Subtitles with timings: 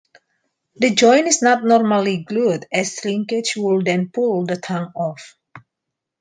[0.77, 5.35] The joint is not normally glued, as shrinkage would then pull the tongue off.